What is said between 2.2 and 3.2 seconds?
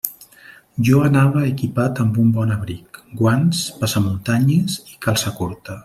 un bon abric,